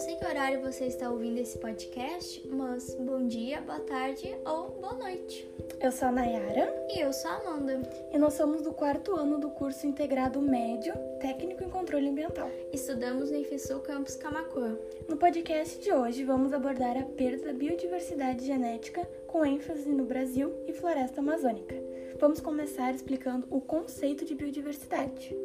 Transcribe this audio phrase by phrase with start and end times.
[0.00, 4.94] sei que horário você está ouvindo esse podcast, mas bom dia, boa tarde ou boa
[4.94, 5.46] noite.
[5.78, 6.86] Eu sou a Nayara.
[6.88, 7.82] E eu sou a Amanda.
[8.10, 12.50] E nós somos do quarto ano do curso integrado médio Técnico em Controle Ambiental.
[12.72, 14.74] Estudamos no IFSU Campus Camacuã.
[15.06, 20.50] No podcast de hoje, vamos abordar a perda da biodiversidade genética com ênfase no Brasil
[20.66, 21.74] e floresta amazônica.
[22.18, 25.36] Vamos começar explicando o conceito de biodiversidade.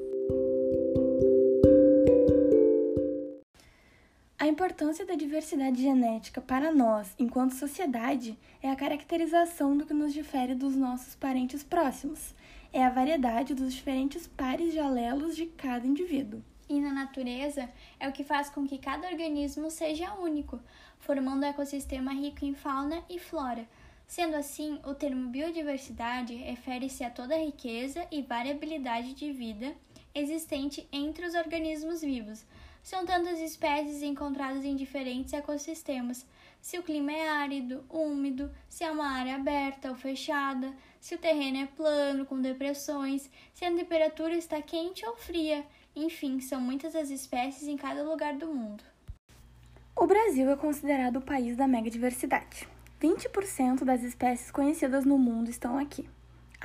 [4.56, 10.56] Importância da diversidade genética para nós, enquanto sociedade, é a caracterização do que nos difere
[10.56, 12.34] dos nossos parentes próximos.
[12.72, 16.42] É a variedade dos diferentes pares de alelos de cada indivíduo.
[16.70, 17.70] E na natureza
[18.00, 20.58] é o que faz com que cada organismo seja único,
[21.00, 23.68] formando um ecossistema rico em fauna e flora.
[24.08, 29.76] Sendo assim, o termo biodiversidade refere-se a toda a riqueza e variabilidade de vida
[30.16, 32.46] existente entre os organismos vivos
[32.82, 36.26] são tantas espécies encontradas em diferentes ecossistemas.
[36.62, 41.18] Se o clima é árido, úmido, se é uma área aberta ou fechada, se o
[41.18, 45.66] terreno é plano, com depressões, se a temperatura está quente ou fria.
[45.96, 48.84] Enfim, são muitas as espécies em cada lugar do mundo.
[49.96, 52.68] O Brasil é considerado o país da megadiversidade.
[53.02, 56.08] 20% das espécies conhecidas no mundo estão aqui.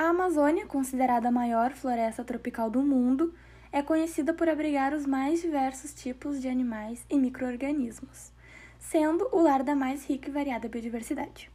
[0.00, 3.34] A Amazônia, considerada a maior floresta tropical do mundo,
[3.70, 8.32] é conhecida por abrigar os mais diversos tipos de animais e microorganismos,
[8.78, 11.50] sendo o lar da mais rica e variada biodiversidade.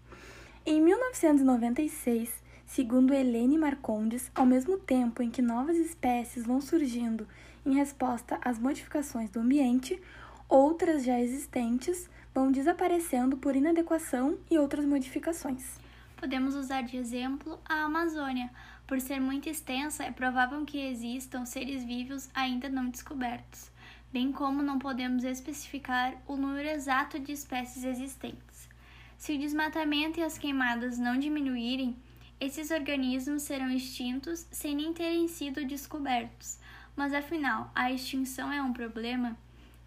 [0.64, 2.32] Em 1996,
[2.68, 7.28] segundo Helene Marcondes, ao mesmo tempo em que novas espécies vão surgindo
[7.66, 10.00] em resposta às modificações do ambiente,
[10.48, 15.84] outras já existentes vão desaparecendo por inadequação e outras modificações.
[16.18, 18.50] Podemos usar de exemplo a Amazônia,
[18.88, 23.72] por ser muito extensa, é provável que existam seres vivos ainda não descobertos,
[24.14, 28.70] bem como não podemos especificar o número exato de espécies existentes.
[29.18, 31.96] Se o desmatamento e as queimadas não diminuírem,
[32.40, 36.60] esses organismos serão extintos sem nem terem sido descobertos.
[36.96, 39.38] Mas afinal, a extinção é um problema?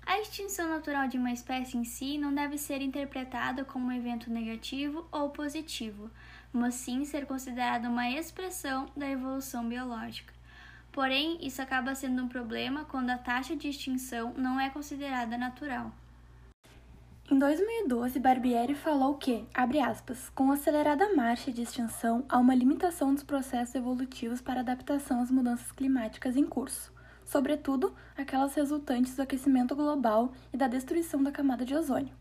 [0.09, 4.31] A extinção natural de uma espécie em si não deve ser interpretada como um evento
[4.31, 6.11] negativo ou positivo,
[6.51, 10.33] mas sim ser considerada uma expressão da evolução biológica.
[10.91, 15.93] Porém, isso acaba sendo um problema quando a taxa de extinção não é considerada natural.
[17.31, 23.13] Em 2012, Barbieri falou que, abre aspas, com acelerada marcha de extinção, há uma limitação
[23.13, 26.91] dos processos evolutivos para adaptação às mudanças climáticas em curso,
[27.29, 32.15] sobretudo aquelas resultantes do aquecimento global e da destruição da camada de ozônio.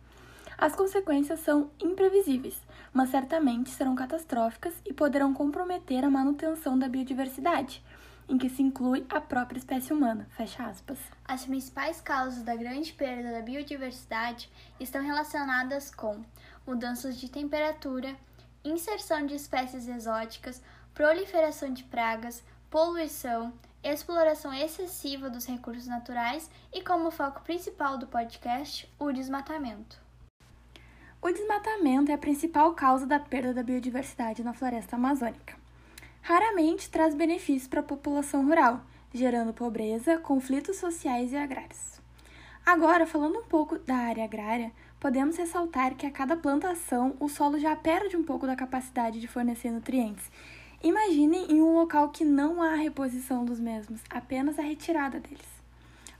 [0.58, 2.60] As consequências são imprevisíveis,
[2.92, 7.82] mas certamente serão catastróficas e poderão comprometer a manutenção da biodiversidade,
[8.28, 10.28] em que se inclui a própria espécie humana.
[10.32, 11.00] Fecha aspas.
[11.24, 16.22] As principais causas da grande perda da biodiversidade estão relacionadas com
[16.66, 18.14] mudanças de temperatura,
[18.62, 20.62] inserção de espécies exóticas,
[20.94, 23.54] proliferação de pragas, poluição,
[23.94, 30.00] exploração excessiva dos recursos naturais e, como foco principal do podcast, o desmatamento.
[31.22, 35.56] O desmatamento é a principal causa da perda da biodiversidade na floresta amazônica.
[36.22, 38.82] Raramente traz benefícios para a população rural,
[39.14, 42.00] gerando pobreza, conflitos sociais e agrários.
[42.66, 47.58] Agora, falando um pouco da área agrária, podemos ressaltar que a cada plantação o solo
[47.58, 50.30] já perde um pouco da capacidade de fornecer nutrientes.
[50.84, 55.48] Imaginem em um local que não há reposição dos mesmos, apenas a retirada deles.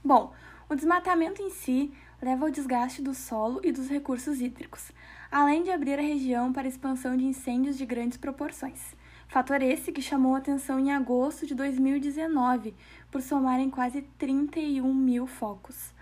[0.04, 0.32] Bom,
[0.68, 4.90] o desmatamento em si leva ao desgaste do solo e dos recursos hídricos,
[5.30, 8.96] além de abrir a região para a expansão de incêndios de grandes proporções.
[9.28, 12.74] Fator esse que chamou atenção em agosto de 2019,
[13.10, 15.92] por somarem quase 31 mil focos.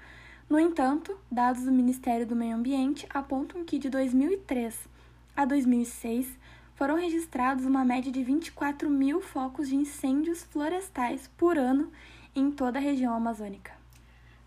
[0.49, 4.89] No entanto, dados do Ministério do Meio Ambiente apontam que de 2003
[5.37, 6.39] a 2006
[6.77, 11.91] foram registrados uma média de 24 mil focos de incêndios florestais por ano
[12.35, 13.73] em toda a região amazônica.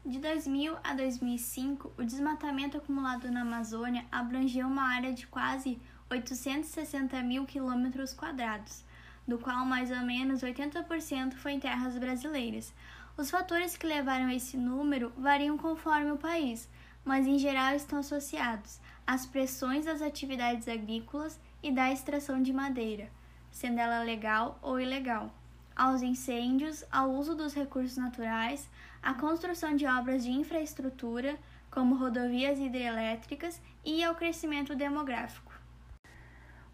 [0.06, 7.22] De 2000 a 2005, o desmatamento acumulado na Amazônia abrangeu uma área de quase 860
[7.24, 8.86] mil quilômetros quadrados,
[9.28, 12.72] do qual mais ou menos 80% foi em terras brasileiras.
[13.18, 16.70] Os fatores que levaram a esse número variam conforme o país,
[17.04, 23.10] mas em geral estão associados às pressões das atividades agrícolas e da extração de madeira,
[23.52, 25.32] sendo ela legal ou ilegal
[25.80, 28.70] aos incêndios, ao uso dos recursos naturais,
[29.02, 31.38] à construção de obras de infraestrutura,
[31.72, 35.54] como rodovias hidrelétricas, e ao crescimento demográfico.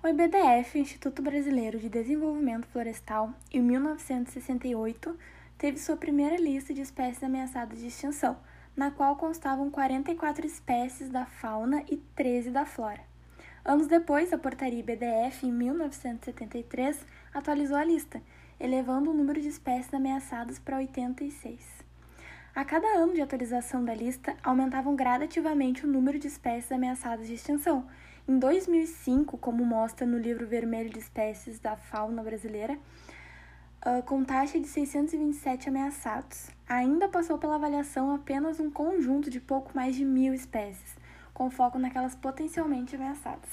[0.01, 5.15] O IBDF, Instituto Brasileiro de Desenvolvimento Florestal, em 1968,
[5.55, 8.37] teve sua primeira lista de espécies ameaçadas de extinção,
[8.75, 13.01] na qual constavam 44 espécies da fauna e 13 da flora.
[13.67, 17.03] Anos depois, a portaria BDF, em 1973,
[17.33, 18.21] atualizou a lista,
[18.59, 21.83] elevando o número de espécies ameaçadas para 86.
[22.53, 27.33] A cada ano de atualização da lista, aumentavam gradativamente o número de espécies ameaçadas de
[27.33, 27.87] extinção.
[28.27, 32.77] Em 2005, como mostra no livro vermelho de espécies da fauna brasileira,
[33.83, 36.51] uh, com taxa de 627 ameaçados.
[36.69, 40.95] Ainda passou pela avaliação apenas um conjunto de pouco mais de mil espécies,
[41.35, 43.51] com foco naquelas potencialmente ameaçadas.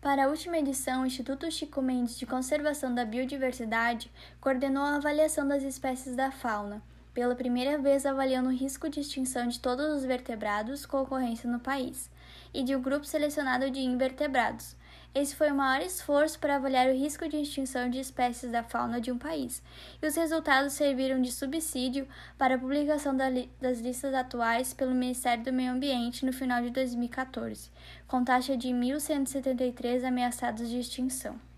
[0.00, 4.10] Para a última edição, o Instituto Chico Mendes de Conservação da Biodiversidade
[4.40, 6.82] coordenou a avaliação das espécies da fauna,
[7.12, 11.60] pela primeira vez avaliando o risco de extinção de todos os vertebrados com ocorrência no
[11.60, 12.10] país,
[12.52, 14.76] e de um grupo selecionado de invertebrados,
[15.12, 19.00] esse foi o maior esforço para avaliar o risco de extinção de espécies da fauna
[19.00, 19.60] de um país,
[20.00, 22.06] e os resultados serviram de subsídio
[22.38, 27.72] para a publicação das listas atuais pelo Ministério do Meio Ambiente no final de 2014,
[28.06, 31.49] com taxa de 1.173 ameaçados de extinção.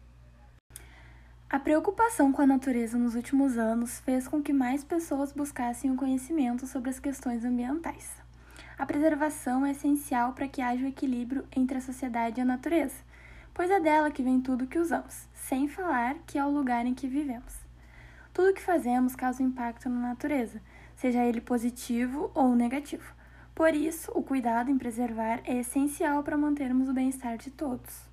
[1.52, 5.96] A preocupação com a natureza nos últimos anos fez com que mais pessoas buscassem o
[5.96, 8.10] conhecimento sobre as questões ambientais.
[8.76, 12.96] A preservação é essencial para que haja o equilíbrio entre a sociedade e a natureza
[13.54, 16.94] pois é dela que vem tudo que usamos, sem falar que é o lugar em
[16.94, 17.54] que vivemos.
[18.32, 20.60] Tudo que fazemos causa impacto na natureza,
[20.96, 23.14] seja ele positivo ou negativo.
[23.54, 28.11] Por isso, o cuidado em preservar é essencial para mantermos o bem-estar de todos.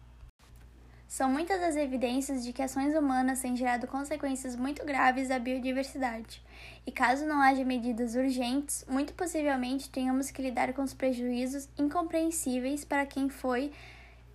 [1.09, 6.39] São muitas as evidências de que ações humanas têm gerado consequências muito graves à biodiversidade,
[6.85, 12.85] e caso não haja medidas urgentes, muito possivelmente tenhamos que lidar com os prejuízos incompreensíveis
[12.85, 13.71] para quem foi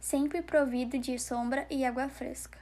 [0.01, 2.59] sempre provido de sombra e água fresca.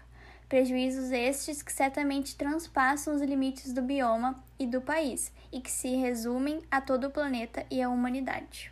[0.46, 5.96] Prejuízos estes que certamente transpassam os limites do bioma e do país e que se
[5.96, 8.70] resumem a todo o planeta e a humanidade.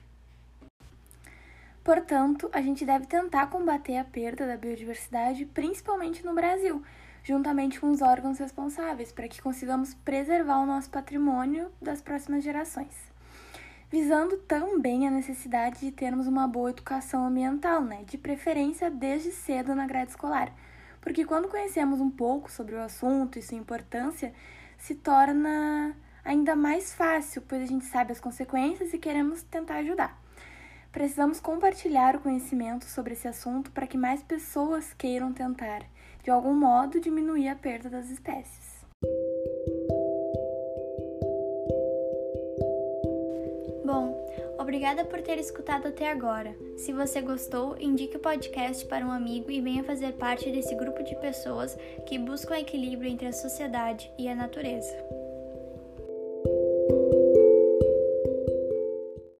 [1.82, 6.82] Portanto, a gente deve tentar combater a perda da biodiversidade, principalmente no Brasil,
[7.22, 13.10] juntamente com os órgãos responsáveis, para que consigamos preservar o nosso patrimônio das próximas gerações
[13.90, 18.04] visando também a necessidade de termos uma boa educação ambiental, né?
[18.06, 20.52] De preferência desde cedo na grade escolar.
[21.00, 24.32] Porque quando conhecemos um pouco sobre o assunto e sua importância,
[24.78, 30.16] se torna ainda mais fácil, pois a gente sabe as consequências e queremos tentar ajudar.
[30.92, 35.82] Precisamos compartilhar o conhecimento sobre esse assunto para que mais pessoas queiram tentar,
[36.22, 38.80] de algum modo, diminuir a perda das espécies.
[44.70, 46.54] Obrigada por ter escutado até agora.
[46.76, 51.02] Se você gostou, indique o podcast para um amigo e venha fazer parte desse grupo
[51.02, 51.76] de pessoas
[52.06, 55.19] que buscam equilíbrio entre a sociedade e a natureza.